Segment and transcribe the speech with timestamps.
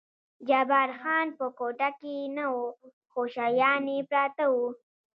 [0.47, 2.59] جبار خان په کوټه کې نه و،
[3.11, 4.55] خو شیان یې پراته و.